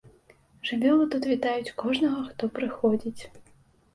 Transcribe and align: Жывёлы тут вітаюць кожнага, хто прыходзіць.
Жывёлы 0.67 1.03
тут 1.15 1.27
вітаюць 1.33 1.75
кожнага, 1.83 2.23
хто 2.29 2.43
прыходзіць. 2.55 3.21